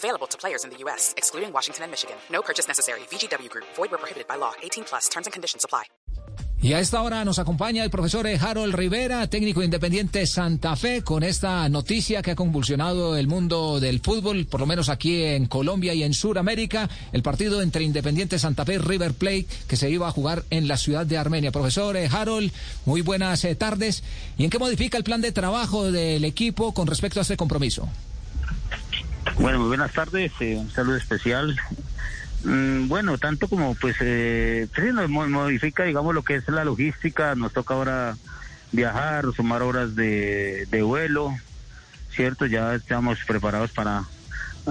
Available 0.00 0.26
to 0.28 0.38
players 0.38 0.64
in 0.64 0.70
the 0.70 0.78
U.S., 0.84 1.12
excluding 1.18 1.52
Washington 1.52 1.84
and 1.84 1.90
Michigan. 1.90 2.16
No 2.30 2.40
purchase 2.40 2.66
necessary. 2.66 3.00
VGW 3.10 3.50
Group. 3.50 3.66
Void 3.76 3.90
where 3.90 3.98
prohibited 3.98 4.26
by 4.26 4.36
law. 4.36 4.52
18 4.62 4.84
plus. 4.84 5.10
Terms 5.10 5.26
and 5.26 5.32
conditions 5.34 5.62
apply. 5.62 5.84
Y 6.62 6.74
a 6.74 6.80
esta 6.80 7.02
hora 7.02 7.24
nos 7.24 7.38
acompaña 7.38 7.84
el 7.84 7.90
profesor 7.90 8.26
Harold 8.26 8.74
Rivera, 8.74 9.26
técnico 9.28 9.62
independiente 9.62 10.26
Santa 10.26 10.76
Fe, 10.76 11.02
con 11.02 11.22
esta 11.22 11.66
noticia 11.70 12.20
que 12.20 12.32
ha 12.32 12.36
convulsionado 12.36 13.16
el 13.16 13.28
mundo 13.28 13.80
del 13.80 14.00
fútbol, 14.00 14.46
por 14.46 14.60
lo 14.60 14.66
menos 14.66 14.90
aquí 14.90 15.22
en 15.22 15.46
Colombia 15.46 15.94
y 15.94 16.02
en 16.02 16.12
Sudamérica, 16.12 16.90
el 17.12 17.22
partido 17.22 17.62
entre 17.62 17.84
Independiente 17.84 18.38
Santa 18.38 18.66
Fe 18.66 18.74
y 18.74 18.78
River 18.78 19.14
Plate 19.14 19.46
que 19.68 19.76
se 19.76 19.90
iba 19.90 20.08
a 20.08 20.12
jugar 20.12 20.44
en 20.50 20.68
la 20.68 20.76
ciudad 20.76 21.06
de 21.06 21.16
Armenia. 21.16 21.50
Profesor 21.50 21.96
Harold, 21.96 22.52
muy 22.84 23.00
buenas 23.00 23.42
eh, 23.44 23.54
tardes. 23.54 24.02
¿Y 24.36 24.44
en 24.44 24.50
qué 24.50 24.58
modifica 24.58 24.98
el 24.98 25.04
plan 25.04 25.22
de 25.22 25.32
trabajo 25.32 25.90
del 25.90 26.24
equipo 26.26 26.74
con 26.74 26.86
respecto 26.86 27.20
a 27.20 27.22
este 27.22 27.38
compromiso? 27.38 27.88
Bueno, 29.40 29.58
muy 29.60 29.68
buenas 29.68 29.92
tardes, 29.92 30.32
eh, 30.40 30.56
un 30.56 30.70
saludo 30.70 30.96
especial. 30.96 31.58
Mm, 32.44 32.88
bueno, 32.88 33.16
tanto 33.18 33.48
como 33.48 33.74
pues 33.74 33.96
eh, 34.00 34.68
sí, 34.74 34.82
nos 34.92 35.08
mo- 35.08 35.28
modifica, 35.28 35.84
digamos, 35.84 36.14
lo 36.14 36.22
que 36.22 36.36
es 36.36 36.48
la 36.48 36.64
logística, 36.64 37.34
nos 37.34 37.52
toca 37.52 37.74
ahora 37.74 38.16
viajar, 38.72 39.24
sumar 39.34 39.62
horas 39.62 39.94
de, 39.96 40.66
de 40.70 40.82
vuelo, 40.82 41.34
¿cierto? 42.14 42.46
Ya 42.46 42.74
estamos 42.74 43.18
preparados 43.26 43.72
para 43.72 44.04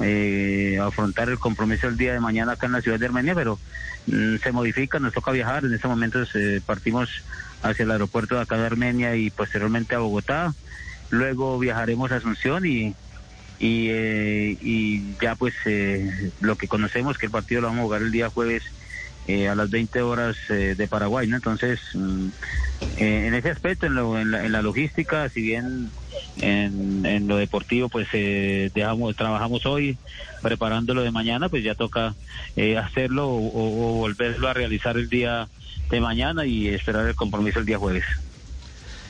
eh, 0.04 0.80
afrontar 0.82 1.30
el 1.30 1.40
compromiso 1.40 1.88
el 1.88 1.98
día 1.98 2.14
de 2.14 2.20
mañana 2.20 2.54
acá 2.54 2.68
en 2.68 2.74
la 2.74 2.82
ciudad 2.82 3.00
de 3.00 3.08
Armenia, 3.08 3.34
pero 3.36 3.60
mm, 4.06 4.38
se 4.38 4.52
modifica, 4.52 5.00
nos 5.00 5.14
toca 5.14 5.32
viajar, 5.32 5.66
en 5.66 5.74
este 5.74 5.88
momento 5.88 6.20
eh, 6.36 6.62
partimos 6.66 7.10
hacia 7.64 7.84
el 7.84 7.92
aeropuerto 7.92 8.36
de 8.36 8.42
acá 8.42 8.58
de 8.58 8.68
Armenia 8.68 9.16
y 9.16 9.32
posteriormente 9.32 9.96
a 9.96 10.00
Bogotá, 10.00 10.54
luego 11.10 11.58
viajaremos 11.58 12.12
a 12.12 12.18
Asunción 12.18 12.66
y 12.68 12.96
y, 13.60 13.90
eh, 13.92 14.58
y 14.62 15.18
ya 15.22 15.36
pues 15.36 15.54
eh, 15.66 16.34
lo 16.40 16.56
que 16.58 16.68
conocemos 16.68 17.18
que 17.18 17.28
el 17.28 17.32
partido 17.32 17.62
lo 17.62 17.68
vamos 17.68 17.82
a 17.82 17.86
jugar 17.86 18.02
el 18.04 18.12
día 18.12 18.30
jueves 18.32 18.64
eh, 19.26 19.48
a 19.50 19.56
las 19.56 19.70
20 19.70 20.02
horas 20.02 20.38
eh, 20.50 20.76
de 20.78 20.88
Paraguay, 20.88 21.28
¿no? 21.28 21.36
Entonces, 21.36 21.80
mm, 21.94 22.30
eh, 22.98 23.28
en 23.28 23.34
ese 23.36 23.50
aspecto, 23.52 23.86
en, 23.86 23.96
lo- 23.96 24.18
en 24.20 24.32
la, 24.32 24.46
en 24.46 24.52
la 24.54 24.62
logística, 24.62 25.30
si 25.30 25.42
bien 25.42 25.94
en, 26.38 27.06
en 27.06 27.28
lo 27.28 27.38
deportivo, 27.38 27.90
pues 27.90 28.08
eh, 28.14 28.72
dejamos, 28.74 29.16
trabajamos 29.16 29.66
hoy 29.66 30.00
preparando 30.42 30.94
lo 30.94 31.04
de 31.04 31.12
mañana, 31.12 31.50
pues 31.50 31.64
ya 31.64 31.76
toca 31.76 32.16
hacerlo 32.78 33.28
o 33.30 33.94
volverlo 33.98 34.48
a 34.50 34.54
realizar 34.54 34.98
el 34.98 35.10
día 35.10 35.50
de 35.90 36.02
mañana 36.02 36.46
y 36.46 36.70
esperar 36.70 37.08
el 37.08 37.16
compromiso 37.16 37.60
el 37.60 37.66
día 37.66 37.78
jueves. 37.78 38.06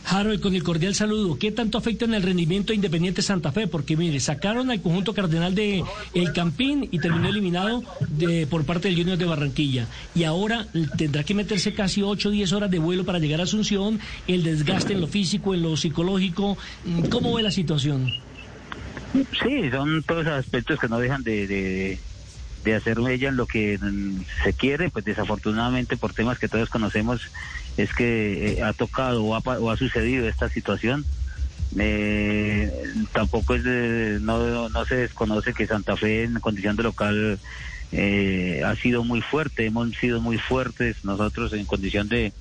Harold, 0.09 0.41
con 0.41 0.55
el 0.55 0.63
cordial 0.63 0.95
saludo, 0.95 1.37
¿qué 1.37 1.51
tanto 1.51 1.77
afecta 1.77 2.05
en 2.05 2.15
el 2.15 2.23
rendimiento 2.23 2.69
de 2.69 2.75
Independiente 2.75 3.21
Santa 3.21 3.51
Fe? 3.51 3.67
Porque 3.67 3.95
mire, 3.95 4.19
sacaron 4.19 4.71
al 4.71 4.81
conjunto 4.81 5.13
cardenal 5.13 5.53
de 5.53 5.83
El 6.13 6.33
Campín 6.33 6.87
y 6.91 6.99
terminó 6.99 7.29
eliminado 7.29 7.83
de, 8.09 8.47
por 8.47 8.65
parte 8.65 8.87
del 8.87 8.97
Junior 8.97 9.17
de 9.17 9.25
Barranquilla. 9.25 9.87
Y 10.15 10.23
ahora 10.23 10.65
tendrá 10.97 11.23
que 11.23 11.35
meterse 11.35 11.73
casi 11.73 12.01
8 12.01 12.29
o 12.29 12.31
10 12.31 12.53
horas 12.53 12.71
de 12.71 12.79
vuelo 12.79 13.05
para 13.05 13.19
llegar 13.19 13.39
a 13.39 13.43
Asunción, 13.43 13.99
el 14.27 14.43
desgaste 14.43 14.93
en 14.93 15.01
lo 15.01 15.07
físico, 15.07 15.53
en 15.53 15.61
lo 15.61 15.77
psicológico. 15.77 16.57
¿Cómo 17.09 17.33
ve 17.35 17.43
la 17.43 17.51
situación? 17.51 18.11
Sí, 19.13 19.69
son 19.71 20.03
todos 20.03 20.27
aspectos 20.27 20.79
que 20.79 20.87
no 20.87 20.99
dejan 20.99 21.23
de, 21.23 21.47
de, 21.47 21.99
de 22.63 22.75
hacer 22.75 22.97
ella 23.09 23.29
en 23.29 23.37
lo 23.37 23.47
que 23.47 23.77
mm, 23.79 24.21
se 24.43 24.53
quiere, 24.53 24.89
pues 24.89 25.05
desafortunadamente 25.05 25.97
por 25.97 26.13
temas 26.13 26.39
que 26.39 26.49
todos 26.49 26.69
conocemos 26.69 27.21
es 27.77 27.93
que 27.93 28.53
eh, 28.53 28.63
ha 28.63 28.73
tocado 28.73 29.23
o 29.23 29.35
ha, 29.35 29.39
o 29.39 29.71
ha 29.71 29.77
sucedido 29.77 30.27
esta 30.27 30.49
situación. 30.49 31.05
Eh, 31.77 32.71
tampoco 33.13 33.55
es 33.55 33.63
de- 33.63 34.19
no, 34.21 34.69
no 34.69 34.85
se 34.85 34.95
desconoce 34.95 35.53
que 35.53 35.67
Santa 35.67 35.95
Fe 35.97 36.23
en 36.23 36.39
condición 36.39 36.75
de 36.75 36.83
local 36.83 37.39
eh, 37.91 38.61
ha 38.65 38.75
sido 38.75 39.03
muy 39.03 39.21
fuerte, 39.21 39.65
hemos 39.65 39.91
sido 39.97 40.19
muy 40.21 40.37
fuertes 40.37 40.97
nosotros 41.03 41.53
en 41.53 41.65
condición 41.65 42.07
de, 42.09 42.33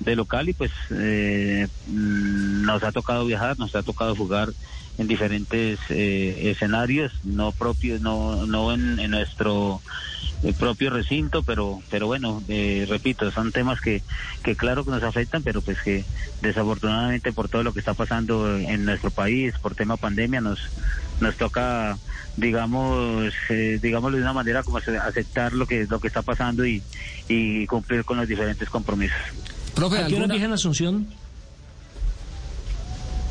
de 0.00 0.16
local 0.16 0.48
y 0.48 0.52
pues 0.52 0.70
eh, 0.90 1.68
mm, 1.86 2.64
nos 2.64 2.82
ha 2.82 2.92
tocado 2.92 3.24
viajar, 3.26 3.58
nos 3.58 3.74
ha 3.74 3.82
tocado 3.82 4.14
jugar 4.14 4.50
en 4.98 5.08
diferentes 5.08 5.78
eh, 5.90 6.50
escenarios, 6.50 7.12
no 7.24 7.52
propios, 7.52 8.00
no, 8.00 8.46
no 8.46 8.72
en, 8.72 9.10
nuestro 9.10 9.80
eh, 10.42 10.52
propio 10.52 10.90
recinto, 10.90 11.42
pero, 11.42 11.82
pero 11.90 12.06
bueno, 12.06 12.42
eh, 12.48 12.86
repito, 12.88 13.30
son 13.30 13.50
temas 13.50 13.80
que, 13.80 14.02
que 14.42 14.56
claro 14.56 14.84
que 14.84 14.92
nos 14.92 15.02
afectan, 15.02 15.42
pero 15.42 15.62
pues 15.62 15.80
que 15.82 16.04
desafortunadamente 16.42 17.32
por 17.32 17.48
todo 17.48 17.62
lo 17.62 17.72
que 17.72 17.80
está 17.80 17.94
pasando 17.94 18.56
en 18.56 18.84
nuestro 18.84 19.10
país, 19.10 19.54
por 19.60 19.74
tema 19.74 19.96
pandemia, 19.96 20.40
nos, 20.40 20.60
nos 21.20 21.36
toca, 21.36 21.98
digamos, 22.36 23.32
eh, 23.48 23.78
digámoslo 23.80 24.16
de 24.16 24.22
una 24.22 24.32
manera 24.32 24.62
como 24.62 24.78
aceptar 24.78 25.52
lo 25.54 25.66
que, 25.66 25.86
lo 25.88 25.98
que 26.00 26.08
está 26.08 26.22
pasando 26.22 26.64
y, 26.66 26.82
y 27.28 27.66
cumplir 27.66 28.04
con 28.04 28.18
los 28.18 28.28
diferentes 28.28 28.68
compromisos. 28.68 29.18
Profe, 29.74 29.96
¿A 29.98 30.06
qué 30.06 30.14
hora 30.14 30.22
¿alguna- 30.24 30.34
viajan 30.34 30.52
a 30.52 30.54
Asunción? 30.54 31.06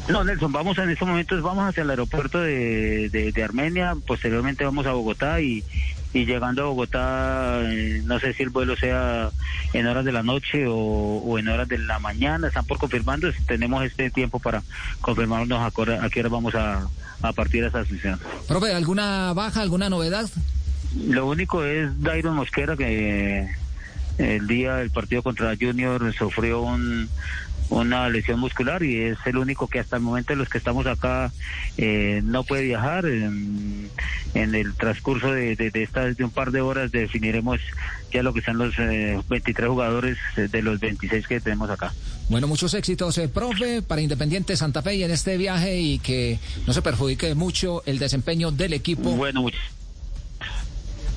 No, 0.10 0.24
Nelson, 0.26 0.52
vamos 0.52 0.78
en 0.80 0.90
estos 0.90 1.08
momentos, 1.08 1.42
vamos 1.42 1.64
hacia 1.70 1.84
el 1.84 1.90
aeropuerto 1.90 2.42
de, 2.42 3.08
de, 3.10 3.32
de 3.32 3.44
Armenia, 3.44 3.96
posteriormente 4.06 4.66
vamos 4.66 4.86
a 4.86 4.92
Bogotá 4.92 5.40
y, 5.40 5.64
y 6.14 6.26
llegando 6.26 6.62
a 6.64 6.66
Bogotá, 6.66 7.62
eh, 7.72 8.02
no 8.04 8.20
sé 8.20 8.34
si 8.34 8.44
el 8.44 8.50
vuelo 8.50 8.76
sea 8.76 9.30
en 9.72 9.88
horas 9.88 10.04
de 10.04 10.12
la 10.12 10.22
noche 10.22 10.68
o, 10.68 10.76
o 10.76 11.40
en 11.40 11.48
horas 11.48 11.70
de 11.70 11.78
la 11.78 12.00
mañana, 12.00 12.50
están 12.50 12.66
por 12.66 12.80
confirmando, 12.80 13.30
tenemos 13.48 13.82
este 13.86 14.10
tiempo 14.10 14.40
para 14.40 14.62
confirmarnos 15.00 15.62
a, 15.62 15.72
qué 15.74 15.82
hora- 15.82 16.04
a 16.04 16.10
qué 16.10 16.20
hora 16.20 16.30
vamos 16.30 16.54
a, 16.56 16.86
a 17.22 17.32
partir 17.32 17.62
de 17.62 17.70
esa 17.70 17.80
asunción. 17.80 18.20
profe, 18.46 18.74
¿alguna 18.74 19.32
baja, 19.32 19.62
alguna 19.62 19.90
novedad? 19.90 20.30
Lo 21.08 21.28
único 21.28 21.64
es 21.64 22.02
Dairon 22.02 22.36
Mosquera 22.36 22.76
que 22.76 23.48
el 24.18 24.48
día 24.48 24.76
del 24.76 24.90
partido 24.92 25.24
contra 25.24 25.56
Junior 25.60 26.14
sufrió 26.14 26.62
un, 26.62 27.10
una 27.70 28.08
lesión 28.10 28.40
muscular 28.40 28.84
y 28.84 29.00
es 29.02 29.18
el 29.26 29.38
único 29.38 29.68
que 29.68 29.80
hasta 29.80 29.96
el 29.98 30.04
momento 30.04 30.34
de 30.34 30.38
los 30.38 30.50
que 30.50 30.58
estamos 30.60 30.86
acá 30.86 31.32
eh, 31.78 32.22
no 32.24 32.44
puede 32.44 32.64
viajar. 32.64 33.06
En, 33.06 33.90
en 34.36 34.56
el 34.56 34.74
transcurso 34.76 35.32
de, 35.32 35.56
de, 35.56 35.70
de 35.72 35.84
estas 35.84 36.18
de 36.18 36.24
un 36.24 36.32
par 36.32 36.52
de 36.52 36.60
horas 36.62 36.92
definiremos 36.92 37.60
ya 38.12 38.24
lo 38.24 38.34
que 38.34 38.42
son 38.42 38.58
los 38.58 38.74
eh, 38.80 39.20
23 39.30 39.70
jugadores 39.70 40.18
de 40.36 40.62
los 40.64 40.80
26 40.80 41.28
que 41.28 41.40
tenemos 41.40 41.70
acá. 41.70 41.94
Bueno, 42.30 42.48
muchos 42.48 42.74
éxitos, 42.74 43.18
eh, 43.20 43.28
profe, 43.28 43.82
para 43.82 44.02
Independiente 44.02 44.56
Santa 44.58 44.82
Fe 44.82 44.96
y 44.96 45.04
en 45.04 45.12
este 45.12 45.38
viaje 45.38 45.80
y 45.80 46.00
que 46.00 46.40
no 46.66 46.74
se 46.74 46.82
perjudique 46.82 47.36
mucho 47.36 47.84
el 47.86 48.00
desempeño 48.00 48.50
del 48.52 48.74
equipo. 48.74 49.12
Bueno, 49.12 49.42
much- 49.44 49.54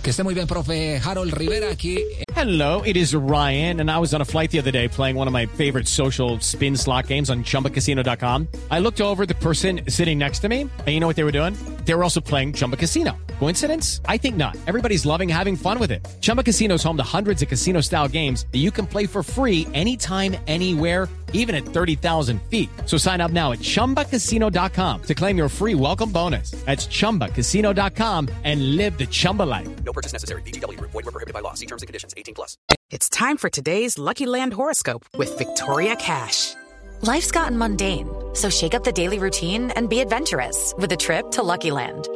Que 0.06 0.10
esté 0.10 0.22
muy 0.22 0.34
bien, 0.34 0.46
profe 0.46 1.00
Harold 1.04 1.32
Rivera, 1.32 1.68
aquí 1.68 1.98
Hello, 2.36 2.80
it 2.82 2.96
is 2.96 3.12
Ryan, 3.12 3.80
and 3.80 3.90
I 3.90 3.98
was 3.98 4.14
on 4.14 4.20
a 4.20 4.24
flight 4.24 4.52
the 4.52 4.58
other 4.60 4.70
day 4.70 4.86
playing 4.86 5.16
one 5.16 5.26
of 5.26 5.32
my 5.32 5.46
favorite 5.46 5.88
social 5.88 6.38
spin 6.38 6.76
slot 6.76 7.08
games 7.08 7.28
on 7.28 7.42
chumbacasino.com. 7.42 8.46
I 8.70 8.78
looked 8.78 9.00
over 9.00 9.26
the 9.26 9.34
person 9.34 9.80
sitting 9.88 10.16
next 10.16 10.42
to 10.42 10.48
me, 10.48 10.60
and 10.60 10.88
you 10.88 11.00
know 11.00 11.08
what 11.08 11.16
they 11.16 11.24
were 11.24 11.32
doing? 11.32 11.54
They 11.86 11.94
were 11.94 12.04
also 12.04 12.20
playing 12.20 12.52
Chumba 12.52 12.76
Casino. 12.76 13.16
Coincidence? 13.40 14.00
I 14.06 14.16
think 14.16 14.36
not. 14.36 14.56
Everybody's 14.68 15.06
loving 15.06 15.28
having 15.28 15.56
fun 15.56 15.80
with 15.80 15.90
it. 15.90 16.06
Chumba 16.20 16.44
Casino 16.44 16.74
is 16.74 16.84
home 16.84 16.96
to 16.98 17.16
hundreds 17.16 17.42
of 17.42 17.48
casino 17.48 17.80
style 17.80 18.06
games 18.06 18.46
that 18.52 18.58
you 18.58 18.70
can 18.70 18.86
play 18.86 19.06
for 19.06 19.24
free 19.24 19.66
anytime, 19.74 20.36
anywhere, 20.46 21.08
even 21.36 21.54
at 21.54 21.64
30,000 21.64 22.42
feet. 22.50 22.68
So 22.84 22.98
sign 22.98 23.22
up 23.22 23.30
now 23.30 23.52
at 23.52 23.60
chumbacasino.com 23.60 25.02
to 25.04 25.14
claim 25.14 25.38
your 25.38 25.48
free 25.48 25.74
welcome 25.74 26.12
bonus. 26.12 26.50
That's 26.66 26.86
chumbacasino.com 26.88 28.28
and 28.44 28.76
live 28.76 28.98
the 28.98 29.06
Chumba 29.06 29.44
life. 29.44 29.68
No 29.84 29.92
purchase 29.92 30.12
necessary. 30.12 30.42
VGW 30.42 30.76
Group. 30.76 30.90
Void 30.90 31.04
were 31.04 31.12
prohibited 31.12 31.34
by 31.34 31.40
law. 31.40 31.54
See 31.54 31.66
terms 31.66 31.82
and 31.82 31.86
conditions. 31.86 32.12
18 32.16 32.34
plus. 32.34 32.58
It's 32.90 33.08
time 33.08 33.36
for 33.36 33.50
today's 33.50 33.98
Lucky 33.98 34.26
Land 34.26 34.52
horoscope 34.52 35.06
with 35.16 35.36
Victoria 35.38 35.96
Cash. 35.96 36.54
Life's 37.02 37.30
gotten 37.30 37.58
mundane, 37.58 38.08
so 38.32 38.48
shake 38.48 38.74
up 38.74 38.84
the 38.84 38.92
daily 38.92 39.18
routine 39.18 39.70
and 39.72 39.90
be 39.90 40.00
adventurous 40.00 40.72
with 40.78 40.90
a 40.92 40.96
trip 40.96 41.30
to 41.32 41.42
Lucky 41.42 41.70
Land. 41.70 42.08